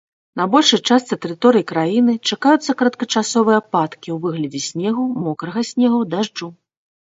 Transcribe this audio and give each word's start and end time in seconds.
На 0.39 0.45
большай 0.53 0.79
частцы 0.93 1.17
тэрыторыі 1.25 1.65
краіны 1.71 2.15
чакаюцца 2.29 2.75
кароткачасовыя 2.79 3.57
ападкі 3.63 4.09
ў 4.17 4.17
выглядзе 4.25 4.61
снегу, 4.71 5.03
мокрага 5.29 5.61
снегу, 5.75 5.99
дажджу. 6.17 6.49